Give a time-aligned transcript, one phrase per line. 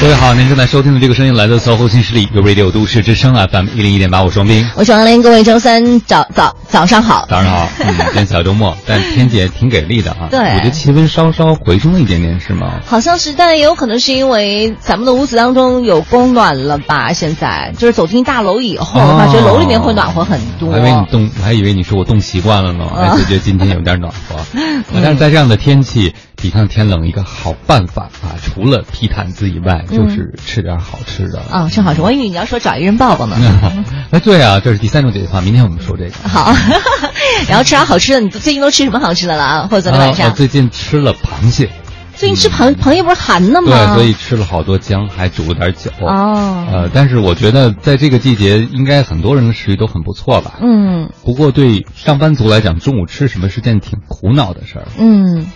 [0.00, 12.78] 各位好，您正在收听的这个声音来自 SOHO 新势力 u Radio 都市之声 FM 一零一点八，我是王斌，我是王林，各位周三早早早上好，早上好， 嗯，今天小周末，但天气也挺给力的啊， 对，我觉得气温稍稍回升了一点点，是吗？
[12.86, 17.12] 好像是，但也有可能是因为咱们的屋子当中有供暖了吧？
[17.12, 20.70] 现在就是走进大楼以后，我觉得楼里面会暖和很多。
[20.70, 24.36] 我以为你冻，我还以为你说我冻习惯了呢，哎，就觉得今天有点暖和。
[25.02, 26.14] 但是在这样的天气。
[26.40, 32.00] 抵抗天冷一个好办法啊，除了披毯子以外，就是吃点好吃的啊，吃好吃。
[32.00, 33.36] 我以为你要说找一人抱抱呢。
[34.12, 35.44] 哎，对啊，这是第三种解决方案。
[35.44, 36.28] 明天我们说这个。
[36.28, 36.52] 好，
[37.48, 38.20] 然后吃点好吃的。
[38.20, 39.68] 你最近都吃什么好吃的了啊？
[39.68, 40.32] 或者昨天晚上？
[40.32, 41.68] 最近吃了螃蟹。
[42.14, 43.94] 最近吃螃螃蟹不是寒的吗？
[43.94, 45.90] 对，所以吃了好多姜，还煮了点酒。
[46.00, 46.66] 哦。
[46.72, 50.54] 呃，但是我觉得在这个季节，应该很多人的食欲都很不错吧？
[50.60, 51.10] 嗯。
[51.24, 54.86] 不过对上班族来讲，中午吃什么是件挺苦恼的事儿。
[54.98, 55.46] 嗯。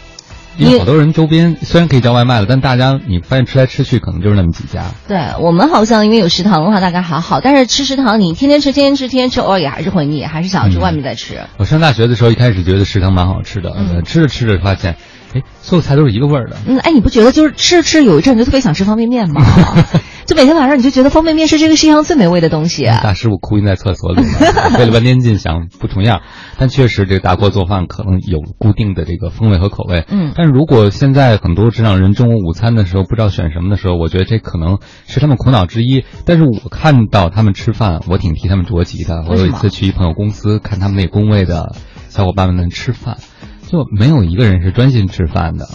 [0.59, 4.85] 因为好多人周边虽然可以叫外卖了，但大家你发现吃来吃去可能就是那么几家。
[5.09, 11.41] 对我们好像因为有食堂的话大概还好，但是吃食堂你天天吃天天吃天天吃，偶尔也还是会腻，还是想要去外面再吃。
[11.57, 14.97] 我上大学的时候一开始觉得食堂蛮好吃的，吃着吃着发现，
[15.35, 16.57] 哎，所有菜都是一个味儿的。
[16.67, 19.43] 嗯，哎，你不觉得就是吃着吃着有一阵就特别想吃方便面吗？
[20.27, 22.85] 就每天晚上你就觉得方便面是这个世界上最美味的东西。
[22.85, 24.23] 大师傅哭晕在厕所里，
[24.77, 26.21] 费了半天劲想不重样，
[26.59, 30.05] 但确实这个大锅做饭可能有固定的这个风味和口味。
[30.09, 36.05] 嗯，但是如果现在很多职场人中午午餐的时候不知道选什么的时候，我觉得这可能是他们苦恼之一。
[36.25, 39.25] 但是我看到他们吃饭，我挺替他们着急的。
[39.29, 41.75] 我有一次去一朋友公司看他们那工位的
[42.09, 43.19] 小伙伴们吃饭，
[43.67, 45.67] 就没有一个人是专心吃饭的。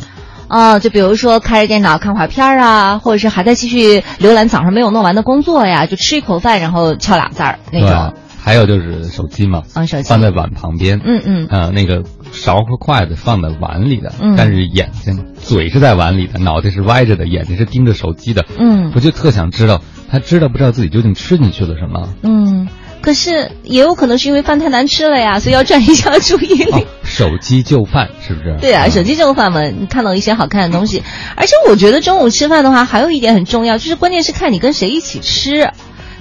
[0.47, 8.13] 啊，就比如说开着电脑看会儿片儿啊，或者是还在继续浏览早上没有弄完的工作呀，就吃一口饭，然后敲俩字儿那种。
[8.39, 18.45] 还有就是手机嘛，啊，手机放在碗旁边，嗯嗯，呃，那个勺和筷子放在碗里的，但是眼睛、嘴是在碗里的，脑袋是歪着的，眼睛是盯着手机的。
[18.57, 22.07] 嗯，我就特想知道，他知道不知道自己究竟吃进去了什么？
[22.23, 22.69] 嗯。
[23.07, 26.85] 可是也有可能是因为饭太难吃了呀， 所以要转移一下注意力。
[27.05, 28.57] 手机就饭是不是？
[28.59, 31.01] 对啊，手机就饭嘛，你看到一些好看的东西。
[31.37, 35.71] 而且我觉得中午吃饭的话，还有一点很重要，就是关键是看你跟谁一起吃。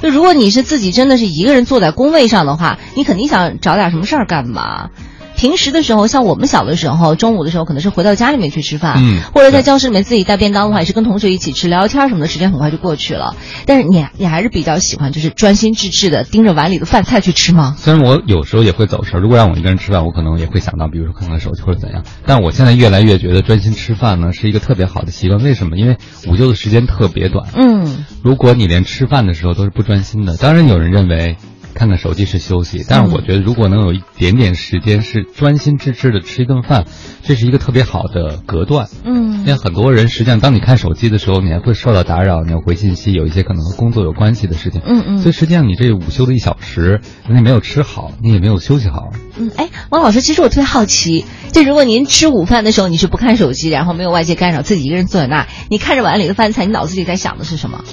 [0.01, 4.91] 就如果你是自己真的是一个人坐在工位上的话，你肯定想找点什么事儿干嘛。
[5.37, 13.37] 平时的时候，像我们小的时候，中午的时候可能是回到家里面去吃饭，嗯，或者在教室里面自己带便当的话，也是跟同学一起吃，聊聊天什么的，时间很快就过去了。
[13.67, 17.75] 但是你你还是比较喜欢就是专心致志的盯着碗里的饭菜去吃吗？
[17.79, 22.03] 虽然我有时候也会走神，如果让我一个人吃饭，我可能也会想到，比如说看看手机或者怎样。
[22.25, 25.43] 但我现在越来越觉得专心吃饭呢是一个特别好的习惯。
[25.43, 25.77] 为什么？
[25.77, 27.47] 因为午休的时间特别短。
[27.55, 31.37] 嗯，如果你连吃饭的时候都是不专心的，当然有人认为。
[31.77, 36.87] 看看手机是休息，但是我觉得如果能有一点点时间是专心致志的吃一顿饭，
[37.23, 38.89] 这是一个特别好的隔断。
[39.05, 44.81] 嗯，因为很多人实际上当你看手机的时候，你还会受到打扰，你要回信息，有一些可能和工作有关系的事情。
[44.87, 49.11] 嗯嗯，所以实际上你这午休的一小时，你没有吃好，你也没有休息好。
[49.39, 57.85] 嗯，哎，王老师，其实我特别好奇，就如果您吃午饭的时候你是不看手机，然后没有外界干扰，自己一个人坐在那，你看着碗里的饭菜，你脑子里在想的是什么？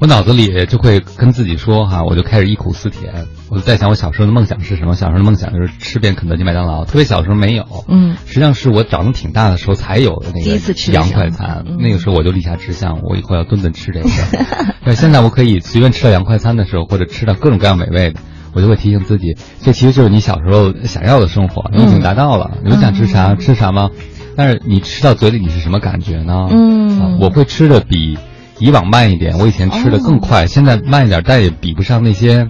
[0.00, 4.94] 我脑子里就会跟自己说哈，我就开始忆苦思甜，我就在想我小时候的梦想是什么？
[4.94, 6.86] 小时候的梦想就是吃遍肯德基、麦当劳。
[6.86, 10.58] 特别小时候没有，嗯，实际上是我长得挺大的时候才有的那个
[10.90, 11.66] 洋快餐。
[11.78, 14.08] 那个时候我就立下志向，我以后要顿顿吃这个。
[14.86, 18.20] 那现在我可以随便吃到洋快餐的时候，或者吃到各种各样美味的，
[18.54, 22.52] 我就会提醒自己，这其实就是你小时候想要的生活，你已经达到了。
[22.64, 23.90] 你想吃啥吃啥吗？
[24.34, 26.48] 但是你吃到嘴里你是什么感觉呢？
[26.50, 28.16] 嗯，我会吃的比。
[28.60, 32.46] 以往慢一点，我以前吃的更快，现在慢一点，但也比不上那些。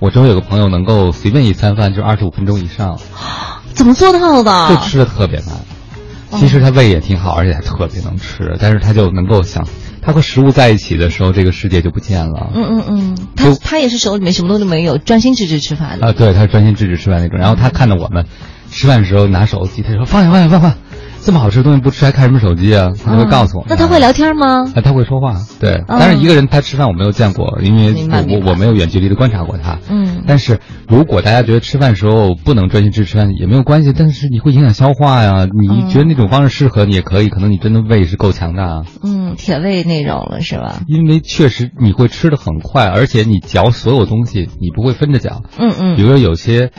[0.00, 2.98] 我周围有个朋友能够随便一餐饭就二十五分钟以上，
[3.72, 4.68] 怎么做到的？
[4.68, 5.56] 就吃的特别慢。
[6.32, 9.64] 其实他胃也挺好，而且还特别能吃，但是他就能够想，
[10.02, 12.50] 他和食物在一起的时候，这个世界就不见了。
[12.52, 16.08] 嗯嗯嗯，他他也是手里面什么东西都没有，专心致志吃饭的。
[16.08, 17.38] 啊，对，他是专心致志吃饭那种。
[17.38, 18.26] 然后他看着我们
[18.68, 20.74] 吃饭的时候拿手机，他就说放下放下放放。
[21.24, 22.90] 这么好吃的东西不吃还看什么手机啊？
[23.02, 23.64] 他就会告诉我。
[23.66, 24.70] 那他会聊天吗？
[24.74, 25.36] 哎，他会说话。
[25.58, 27.94] 对，但是一个人他吃饭我没有见过，因为
[28.28, 29.78] 我我没有远距离的观察过他。
[29.88, 30.22] 嗯。
[30.26, 35.46] 但是如果大家觉得吃饭时候不能专心吃吃饭也没有关系，但是你会影响消化呀。
[35.46, 38.82] 你觉得那种方式适合你也可以，可能你真的胃是够强大。
[39.02, 40.80] 嗯，铁胃那种了是吧？
[40.86, 45.42] 因为确实你会吃的很快，而且你嚼所有东西你不会分着嚼。
[45.58, 45.96] 嗯嗯。
[45.96, 46.70] 比如说有些。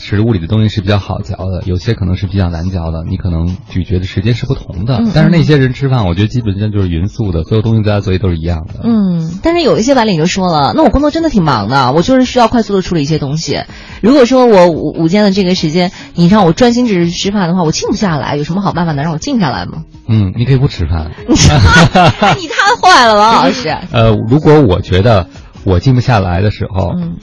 [0.00, 5.00] 食物里的东西是比较好嚼的，有些可能是比较难嚼的，你可能咀嚼的时间是不同的。
[5.14, 8.80] 但是那些人吃饭，我觉得基本上就是匀速的，所有东西在他嘴里都是一样的。
[8.82, 13.60] 嗯，但是有一些白领就说了，那我工作真的挺忙的，我就是需要快速的处理一些东西。
[14.00, 18.36] 如果说我午午间的这个时间，你让我专心致志吃饭的话，我静不下来。
[18.36, 19.82] 有什么好办法能让我静下来吗？
[20.08, 21.10] 嗯，你可以不吃饭。
[21.28, 23.68] 你太坏了，王老师。
[23.92, 25.26] 呃， 如果我觉得
[25.64, 27.16] 我静不下来的时候，嗯。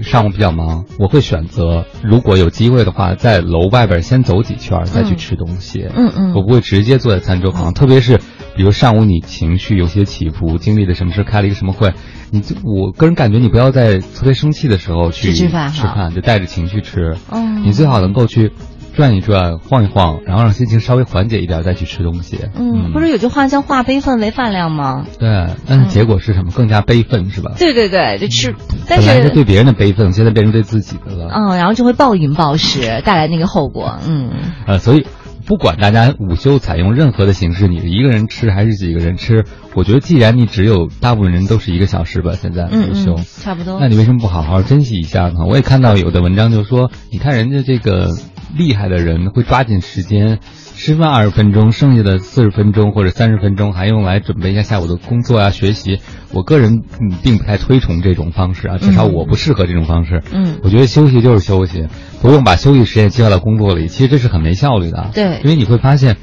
[0.00, 5.86] 上午比较忙，我会选择如果有机会的话，在楼外边先走几圈再去吃东西。
[5.94, 8.18] 嗯嗯，我不会直接坐在餐桌旁，特别是
[8.56, 11.92] 比如上午你情绪有些起伏，经历了什么事，开了一个什么会，
[12.30, 17.16] 你就我个人感觉你不要在特别生气的时候去吃饭，吃饭就带着情绪吃。
[17.30, 18.52] 嗯，你最好能够去。
[18.94, 22.38] 转一转，晃一晃，然后让心情稍微缓解一点，再去吃东西。
[22.54, 25.06] 嗯，不是有句话叫“化悲愤为饭量”吗？
[25.18, 26.52] 对，但是结果是什么？
[26.52, 27.52] 更加悲愤是吧？
[27.58, 28.54] 对对对，就吃。
[28.88, 31.30] 本来是对别人的悲愤，现在变成对自己的了。
[31.34, 33.98] 嗯，然后就会暴饮暴食，带来那个后果。
[34.06, 34.30] 嗯。
[34.66, 35.06] 呃，所以
[35.46, 39.44] 不管大家午休采用任何的形式，你是一个人吃还是几个人吃，
[39.74, 45.46] 我觉得既然你只有大部分人都是一个小时吧，现在午休差不多，那你为什么不好好珍惜一下呢？
[45.48, 48.10] 我也看到有的文章就说，你看人家这个。
[48.56, 50.40] 厉害的人会抓紧时间
[50.74, 56.00] 吃饭二十分钟，剩下的四十分钟或者三十分钟还用来准备一下下午的工作啊学习。
[56.32, 60.22] 我个人嗯并不太推崇这种方式啊，至少我不适合这种方式。
[60.32, 61.86] 嗯，我觉得休息就是休息，
[62.20, 63.88] 不用把休息时间接到工作里。
[63.88, 65.10] 其实这是很没效率的。
[65.14, 66.16] 对，因为你会发现，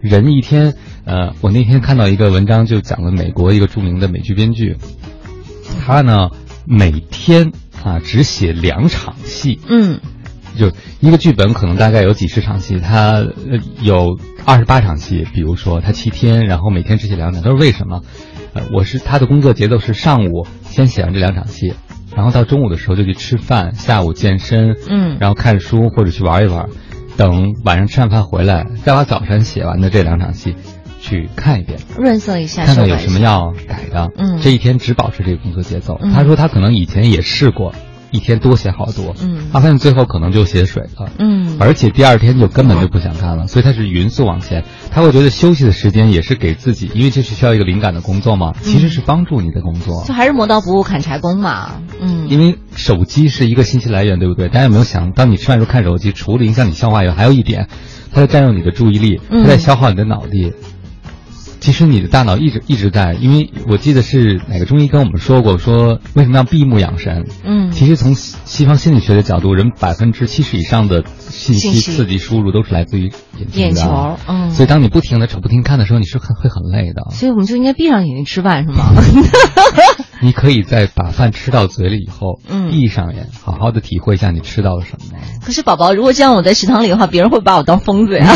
[0.00, 0.74] 人一天，
[1.04, 4.76] 呃，我那天看到一个文章，就讲了美国一个著名的美剧编剧，
[5.84, 6.30] 他呢
[6.64, 7.52] 每天
[7.84, 9.60] 啊只写两场戏。
[9.68, 10.00] 嗯。
[10.56, 13.24] 就一个剧本可能大概有几十场戏，他
[13.80, 18.00] 有二十八场戏，比如说他七天，然后每天只写两场，他说为什么？
[18.54, 21.74] 呃，我是他的工作节奏是上午先写完这两场戏，
[22.16, 26.68] 然后到中午的时候就去吃饭，下午健身，嗯，然后看书或者去玩一玩，
[27.18, 30.56] 等晚上吃完饭回来，再把早晨写完的这两场戏
[31.02, 34.10] 去看一遍，润色一下，看看有什么要改的。
[34.16, 35.98] 嗯，这一天只保持这个工作节奏。
[36.14, 37.74] 他说他可能以前也试过。
[38.10, 54.48] 一天多写好多，嗯，他发现最后可能就写水了，嗯，而且第二天就根本就不想干了，所以他是匀速往前，他会觉得休息的时间也是给自己，因为这是需要一个灵感的工作嘛，其实是帮助你的工作，就还是磨刀不误砍柴工嘛，嗯，因为手机是一个信息来源，对不对？
[54.48, 57.68] 大家有没有想，当你吃饭时候看手机，除了影响你消化以外，还有一点，
[58.12, 60.52] 它在占用你的注意力，它在消耗你的脑力。
[61.60, 67.26] 其实你的大脑一直一直在，因为我记得是哪个中医跟我们说过，说为什么要闭目养神？
[67.44, 77.10] 嗯，其实从西方心理学的角度，人百分之七十以上的信息刺激输入都是来自于眼睛眼球，嗯，所以当你不停的瞅、不停看的时候，你是很会很累的。
[77.10, 78.84] 所以我们就应该闭上眼睛吃饭，是吗？
[80.20, 85.18] 你可以在把饭吃到嘴里以后，嗯，闭上眼，好好的体会一下你吃到了什么。
[85.44, 88.26] 可是宝宝，如果这样我在食堂里的话，别人会把我当疯子呀。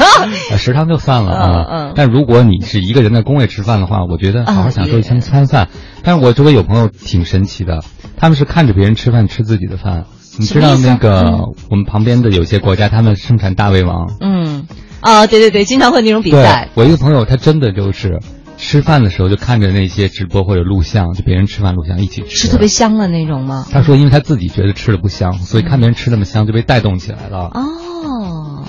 [0.58, 5.68] 食堂就算了啊，嗯，但如果你是一个人在工位吃饭的话，我觉得好好享受一餐饭。
[6.02, 7.80] 但是我周围有朋友挺神奇的，
[8.16, 10.04] 他们是看着别人吃饭吃自己的饭。
[10.38, 14.10] 你知道那个我们旁边的有些国家，他们生产大胃王。
[14.20, 14.66] 嗯，
[15.00, 16.68] 啊，对对对，经常会那种比赛。
[16.74, 18.20] 我一个朋友，他真的就是。
[18.62, 23.66] 吃饭的时候就看着那些直播或者录像，就别人吃饭录像一起吃，是特别香的那种吗？
[23.70, 27.50] 他说，因为他自己觉得吃的不香，所以看别人吃那么香就被带动起来了。
[27.52, 28.64] 哦。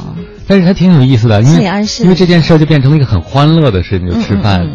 [0.46, 1.64] 但是他挺有意思的，因为
[2.02, 4.68] 因为这件事就变成了一个很欢乐的事情，就吃饭。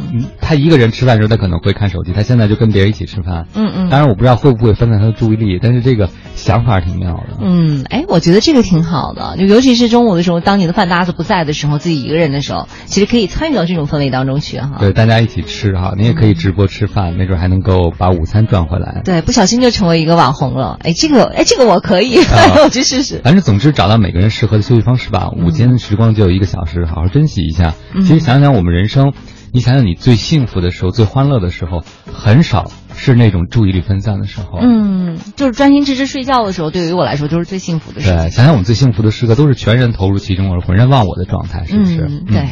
[0.49, 3.47] 他一个人吃饭的时候，他可能会看手机，他现在就跟别人一起吃饭。
[3.55, 3.91] 嗯嗯。
[3.91, 7.37] 当然我不知道会不会分散他的注意力，但是这个想法挺妙的。
[7.39, 14.77] 嗯，哎，我觉得这个挺好的，就尤其是中午的时候，当你的饭搭子不在的时候，自己一个人的时候，其实可以参与到这种氛围当中去哈。
[14.81, 19.03] 对，大家一起吃哈，你也可以直播吃饭，没准还能够把午餐赚回来。
[19.05, 20.79] 对，不小心就成为一个网红了。
[20.83, 22.17] 哎，这个哎，这个我可以，
[22.65, 23.21] 我去试试。
[23.23, 25.29] 反正总之找到每个人适合的休息方式吧。
[25.29, 26.39] 午间时光就有一。
[26.39, 27.75] 一个小时，好好珍惜一下。
[27.97, 29.13] 其实想想我们人生，
[29.53, 34.59] 你想想你最幸福的时候、最欢乐的时候，很少是那种注意力分散的时候。
[34.61, 38.17] 嗯，就是专心致志睡觉的时候，对于我来说就是最幸福的时候。
[38.25, 42.23] 对，想想我们最幸福的时刻，都是全人投入其中而浑然忘我的状态，是不是？
[42.27, 42.47] 对。